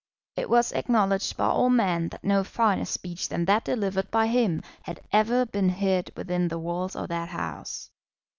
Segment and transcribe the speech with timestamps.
[0.35, 4.63] It was acknowledged by all men that no finer speech than that delivered by him
[4.81, 7.91] had ever been heard within the walls of that House.